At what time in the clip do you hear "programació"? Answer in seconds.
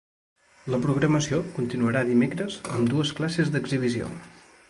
0.85-1.41